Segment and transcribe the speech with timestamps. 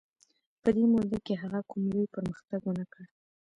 [0.61, 3.05] په دې موده کې هغه کوم لوی پرمختګ ونه کړ.